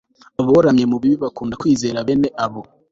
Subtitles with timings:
[0.39, 2.61] aboramye mu bibi, bakunda kwizera bene ibyo